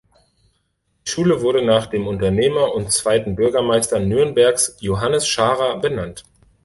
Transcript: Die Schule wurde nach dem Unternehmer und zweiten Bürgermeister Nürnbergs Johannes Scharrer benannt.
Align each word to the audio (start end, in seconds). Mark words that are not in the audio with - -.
Die 1.05 1.11
Schule 1.11 1.41
wurde 1.41 1.63
nach 1.63 1.85
dem 1.85 2.07
Unternehmer 2.07 2.73
und 2.73 2.91
zweiten 2.91 3.35
Bürgermeister 3.35 3.99
Nürnbergs 3.99 4.75
Johannes 4.79 5.27
Scharrer 5.27 5.79
benannt. 5.79 6.23